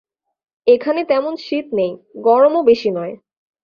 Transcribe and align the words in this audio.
এখানে 0.67 1.01
তেমন 1.03 1.33
শীত 1.37 1.67
নেই, 1.73 1.91
গরমও 2.21 2.61
বেশী 2.63 2.89
নয়। 2.91 3.13